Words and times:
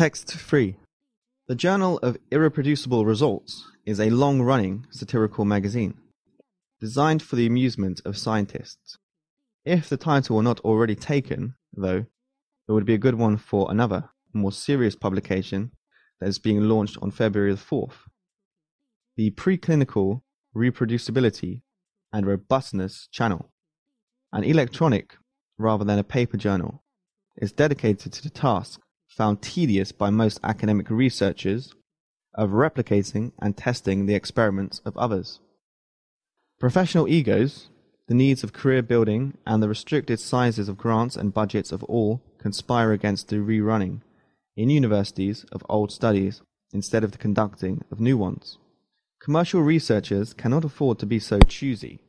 Text 0.00 0.32
3. 0.32 0.76
The 1.46 1.54
Journal 1.54 1.98
of 1.98 2.16
Irreproducible 2.30 3.04
Results 3.04 3.70
is 3.84 4.00
a 4.00 4.08
long 4.08 4.40
running 4.40 4.86
satirical 4.88 5.44
magazine 5.44 5.92
designed 6.80 7.22
for 7.22 7.36
the 7.36 7.44
amusement 7.44 8.00
of 8.06 8.16
scientists. 8.16 8.96
If 9.66 9.90
the 9.90 9.98
title 9.98 10.36
were 10.36 10.42
not 10.42 10.58
already 10.60 10.94
taken, 10.94 11.54
though, 11.76 12.06
it 12.66 12.72
would 12.72 12.86
be 12.86 12.94
a 12.94 13.04
good 13.04 13.16
one 13.16 13.36
for 13.36 13.70
another, 13.70 14.08
more 14.32 14.52
serious 14.52 14.96
publication 14.96 15.72
that 16.18 16.30
is 16.30 16.38
being 16.38 16.62
launched 16.62 16.96
on 17.02 17.10
February 17.10 17.52
the 17.52 17.60
4th. 17.60 18.08
The 19.18 19.32
Preclinical 19.32 20.22
Reproducibility 20.56 21.60
and 22.10 22.26
Robustness 22.26 23.06
Channel, 23.12 23.52
an 24.32 24.44
electronic 24.44 25.18
rather 25.58 25.84
than 25.84 25.98
a 25.98 26.04
paper 26.04 26.38
journal, 26.38 26.84
is 27.36 27.52
dedicated 27.52 28.14
to 28.14 28.22
the 28.22 28.30
task 28.30 28.80
found 29.10 29.42
tedious 29.42 29.92
by 29.92 30.08
most 30.10 30.40
academic 30.42 30.88
researchers 30.88 31.74
of 32.34 32.50
replicating 32.50 33.32
and 33.40 33.56
testing 33.56 34.06
the 34.06 34.14
experiments 34.14 34.80
of 34.84 34.96
others. 34.96 35.40
Professional 36.58 37.08
egos, 37.08 37.68
the 38.06 38.14
needs 38.14 38.44
of 38.44 38.52
career 38.52 38.82
building, 38.82 39.36
and 39.46 39.62
the 39.62 39.68
restricted 39.68 40.20
sizes 40.20 40.68
of 40.68 40.78
grants 40.78 41.16
and 41.16 41.34
budgets 41.34 41.72
of 41.72 41.82
all 41.84 42.22
conspire 42.38 42.92
against 42.92 43.28
the 43.28 43.36
rerunning 43.36 44.00
in 44.56 44.70
universities 44.70 45.44
of 45.52 45.64
old 45.68 45.90
studies 45.90 46.42
instead 46.72 47.02
of 47.02 47.12
the 47.12 47.18
conducting 47.18 47.82
of 47.90 48.00
new 48.00 48.16
ones. 48.16 48.58
Commercial 49.22 49.62
researchers 49.62 50.32
cannot 50.32 50.64
afford 50.64 50.98
to 50.98 51.06
be 51.06 51.18
so 51.18 51.38
choosy. 51.40 52.00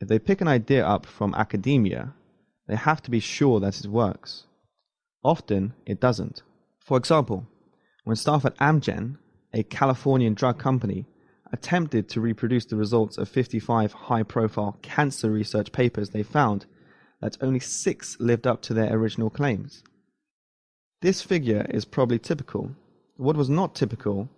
If 0.00 0.08
they 0.08 0.18
pick 0.18 0.40
an 0.40 0.48
idea 0.48 0.86
up 0.86 1.06
from 1.06 1.34
academia, 1.34 2.14
they 2.66 2.76
have 2.76 3.00
to 3.02 3.10
be 3.10 3.20
sure 3.20 3.60
that 3.60 3.80
it 3.80 3.86
works. 3.86 4.44
Often 5.26 5.74
it 5.86 5.98
doesn't. 5.98 6.42
For 6.78 6.96
example, 6.96 7.48
when 8.04 8.14
staff 8.14 8.44
at 8.44 8.56
Amgen, 8.58 9.18
a 9.52 9.64
Californian 9.64 10.34
drug 10.34 10.56
company, 10.56 11.04
attempted 11.52 12.08
to 12.10 12.20
reproduce 12.20 12.64
the 12.64 12.76
results 12.76 13.18
of 13.18 13.28
55 13.28 13.92
high 13.92 14.22
profile 14.22 14.78
cancer 14.82 15.28
research 15.28 15.72
papers, 15.72 16.10
they 16.10 16.22
found 16.22 16.66
that 17.20 17.36
only 17.40 17.58
six 17.58 18.16
lived 18.20 18.46
up 18.46 18.62
to 18.62 18.72
their 18.72 18.94
original 18.94 19.28
claims. 19.28 19.82
This 21.02 21.22
figure 21.22 21.66
is 21.70 21.84
probably 21.84 22.20
typical. 22.20 22.70
What 23.16 23.36
was 23.36 23.48
not 23.48 23.74
typical 23.74 24.28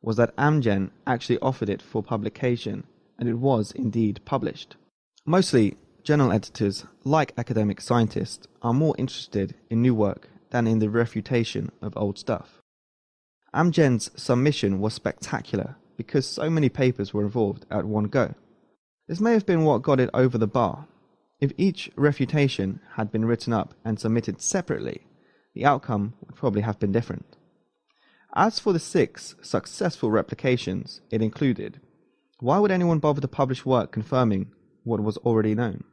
was 0.00 0.16
that 0.16 0.36
Amgen 0.36 0.90
actually 1.08 1.40
offered 1.40 1.68
it 1.68 1.82
for 1.82 2.04
publication, 2.04 2.84
and 3.18 3.28
it 3.28 3.34
was 3.34 3.72
indeed 3.72 4.20
published. 4.24 4.76
Mostly, 5.24 5.76
journal 6.04 6.30
editors, 6.30 6.84
like 7.02 7.32
academic 7.36 7.80
scientists, 7.80 8.46
are 8.62 8.72
more 8.72 8.94
interested 8.96 9.56
in 9.70 9.82
new 9.82 9.92
work 9.92 10.28
than 10.50 10.66
in 10.66 10.78
the 10.78 10.90
refutation 10.90 11.70
of 11.82 11.96
old 11.96 12.18
stuff. 12.18 12.60
Amgen's 13.54 14.10
submission 14.20 14.80
was 14.80 14.94
spectacular 14.94 15.76
because 15.96 16.26
so 16.26 16.50
many 16.50 16.68
papers 16.68 17.14
were 17.14 17.22
involved 17.22 17.64
at 17.70 17.86
one 17.86 18.04
go. 18.04 18.34
This 19.08 19.20
may 19.20 19.32
have 19.32 19.46
been 19.46 19.64
what 19.64 19.82
got 19.82 20.00
it 20.00 20.10
over 20.12 20.36
the 20.36 20.46
bar. 20.46 20.88
If 21.40 21.52
each 21.56 21.90
refutation 21.96 22.80
had 22.94 23.12
been 23.12 23.24
written 23.24 23.52
up 23.52 23.74
and 23.84 23.98
submitted 23.98 24.40
separately, 24.40 25.06
the 25.54 25.64
outcome 25.64 26.14
would 26.20 26.34
probably 26.34 26.62
have 26.62 26.78
been 26.78 26.92
different. 26.92 27.36
As 28.34 28.58
for 28.58 28.72
the 28.72 28.78
six 28.78 29.34
successful 29.40 30.10
replications 30.10 31.00
it 31.10 31.22
included, 31.22 31.80
why 32.40 32.58
would 32.58 32.70
anyone 32.70 32.98
bother 32.98 33.22
to 33.22 33.28
publish 33.28 33.64
work 33.64 33.92
confirming 33.92 34.52
what 34.84 35.00
was 35.00 35.16
already 35.18 35.54
known? 35.54 35.84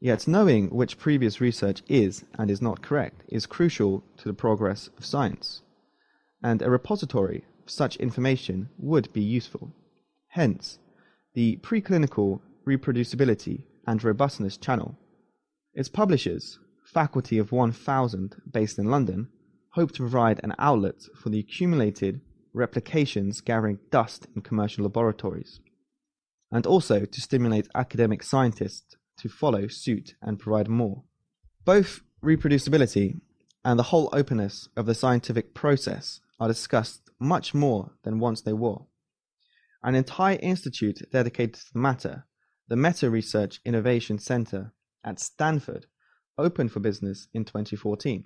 Yet 0.00 0.26
knowing 0.26 0.70
which 0.70 0.96
previous 0.96 1.42
research 1.42 1.82
is 1.86 2.24
and 2.38 2.50
is 2.50 2.62
not 2.62 2.80
correct 2.80 3.22
is 3.28 3.44
crucial 3.44 4.02
to 4.16 4.24
the 4.24 4.34
progress 4.34 4.88
of 4.96 5.04
science, 5.04 5.60
and 6.42 6.62
a 6.62 6.70
repository 6.70 7.44
of 7.62 7.70
such 7.70 7.96
information 7.96 8.70
would 8.78 9.12
be 9.12 9.20
useful. 9.20 9.72
Hence, 10.28 10.78
the 11.34 11.58
Preclinical 11.58 12.40
Reproducibility 12.66 13.64
and 13.86 14.02
Robustness 14.02 14.56
channel. 14.56 14.96
Its 15.74 15.90
publishers, 15.90 16.58
Faculty 16.86 17.36
of 17.36 17.52
1000 17.52 18.36
based 18.50 18.78
in 18.78 18.90
London, 18.90 19.28
hope 19.74 19.92
to 19.92 20.02
provide 20.02 20.40
an 20.42 20.54
outlet 20.58 21.02
for 21.14 21.28
the 21.28 21.38
accumulated 21.38 22.22
replications 22.54 23.42
gathering 23.42 23.78
dust 23.90 24.26
in 24.34 24.40
commercial 24.40 24.84
laboratories, 24.84 25.60
and 26.50 26.66
also 26.66 27.04
to 27.04 27.20
stimulate 27.20 27.68
academic 27.74 28.22
scientists 28.22 28.96
to 29.20 29.28
follow 29.28 29.68
suit 29.68 30.14
and 30.20 30.38
provide 30.38 30.68
more. 30.68 31.04
Both 31.64 32.00
reproducibility 32.22 33.20
and 33.64 33.78
the 33.78 33.84
whole 33.84 34.08
openness 34.12 34.68
of 34.76 34.86
the 34.86 34.94
scientific 34.94 35.54
process 35.54 36.20
are 36.38 36.48
discussed 36.48 37.10
much 37.18 37.54
more 37.54 37.92
than 38.02 38.18
once 38.18 38.40
they 38.40 38.52
were. 38.52 38.78
An 39.82 39.94
entire 39.94 40.38
institute 40.42 41.02
dedicated 41.10 41.54
to 41.54 41.72
the 41.72 41.78
matter, 41.78 42.26
the 42.68 42.76
Meta 42.76 43.10
Research 43.10 43.60
Innovation 43.64 44.18
Center 44.18 44.72
at 45.04 45.20
Stanford, 45.20 45.86
opened 46.38 46.72
for 46.72 46.80
business 46.80 47.28
in 47.34 47.44
2014. 47.44 48.24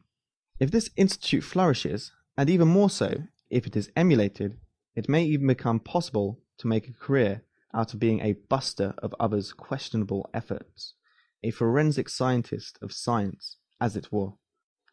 If 0.60 0.71
this 0.71 0.91
institute 0.97 1.43
flourishes, 1.43 2.12
and 2.37 2.49
even 2.49 2.69
more 2.69 2.91
so 2.91 3.25
if 3.50 3.66
it 3.66 3.77
is 3.77 3.91
emulated, 3.97 4.59
it 4.94 5.09
may 5.09 5.25
even 5.25 5.47
become 5.47 5.81
possible 5.81 6.41
to 6.59 6.69
make 6.69 6.88
a 6.88 6.93
career 6.93 7.43
out 7.75 7.93
of 7.93 8.01
being 8.01 8.21
a 8.21 8.37
buster 8.49 8.95
of 8.99 9.15
others' 9.19 9.53
questionable 9.53 10.31
efforts, 10.33 10.95
a 11.43 11.51
forensic 11.51 12.09
scientist 12.09 12.79
of 12.81 12.93
science, 12.93 13.57
as 13.81 13.97
it 13.97 14.12
were. 14.12 14.31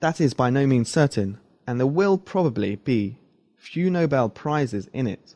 That 0.02 0.19
is 0.19 0.34
by 0.34 0.50
no 0.50 0.66
means 0.66 0.90
certain, 0.90 1.38
and 1.68 1.80
there 1.80 1.88
will 1.88 2.18
probably 2.18 2.75
be 2.75 3.20
few 3.56 3.91
Nobel 3.91 4.28
Prizes 4.28 4.90
in 4.91 5.06
it, 5.06 5.36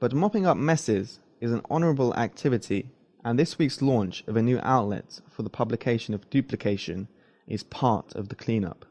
but 0.00 0.12
mopping 0.12 0.44
up 0.44 0.56
messes 0.56 1.20
is 1.40 1.52
an 1.52 1.62
honorable 1.70 2.14
activity, 2.16 2.90
and 3.24 3.38
this 3.38 3.58
week's 3.58 3.80
launch 3.80 4.24
of 4.26 4.36
a 4.36 4.42
new 4.42 4.58
outlet 4.62 5.20
for 5.30 5.42
the 5.42 5.50
publication 5.50 6.12
of 6.12 6.28
duplication 6.30 7.06
is 7.46 7.62
part 7.62 8.12
of 8.14 8.28
the 8.28 8.34
cleanup. 8.34 8.84